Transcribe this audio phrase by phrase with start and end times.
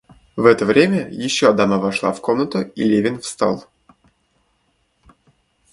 [0.35, 3.67] В это время еще дама вошла в комнату, и Левин встал.